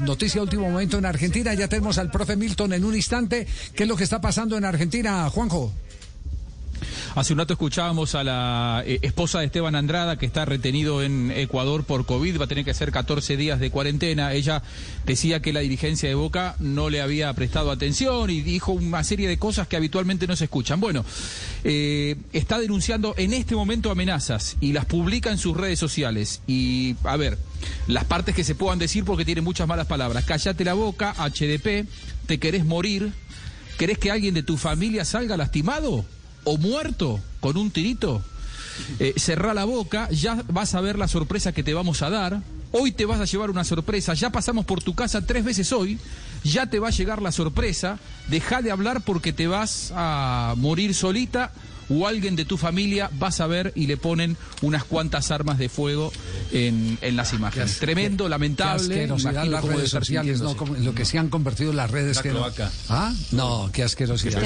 [0.00, 1.54] noticia último momento en Argentina.
[1.54, 3.46] Ya tenemos al profe Milton en un instante.
[3.74, 5.72] ¿Qué es lo que está pasando en Argentina, Juanjo?
[7.14, 11.30] Hace un rato escuchábamos a la eh, esposa de Esteban Andrada que está retenido en
[11.30, 14.32] Ecuador por COVID, va a tener que hacer 14 días de cuarentena.
[14.32, 14.64] Ella
[15.06, 19.28] decía que la dirigencia de Boca no le había prestado atención y dijo una serie
[19.28, 20.80] de cosas que habitualmente no se escuchan.
[20.80, 21.04] Bueno,
[21.62, 26.42] eh, está denunciando en este momento amenazas y las publica en sus redes sociales.
[26.48, 27.38] Y a ver,
[27.86, 30.24] las partes que se puedan decir porque tiene muchas malas palabras.
[30.24, 31.86] Cállate la boca, HDP,
[32.26, 33.12] te querés morir,
[33.78, 36.04] ¿querés que alguien de tu familia salga lastimado?
[36.44, 38.22] O muerto con un tirito,
[38.98, 42.42] eh, cerrá la boca, ya vas a ver la sorpresa que te vamos a dar.
[42.72, 45.98] Hoy te vas a llevar una sorpresa, ya pasamos por tu casa tres veces hoy,
[46.42, 47.98] ya te va a llegar la sorpresa,
[48.28, 51.52] deja de hablar porque te vas a morir solita
[51.88, 55.68] o alguien de tu familia vas a ver y le ponen unas cuantas armas de
[55.68, 56.12] fuego
[56.52, 57.78] en, en las imágenes.
[57.78, 59.06] Tremendo, lamentable.
[59.06, 60.56] Qué las redes sociales, ¿no?
[60.56, 62.20] Como lo que se han convertido las redes.
[62.20, 62.46] Que no-.
[62.88, 63.12] ¿Ah?
[63.32, 64.40] No, qué asquerosidad.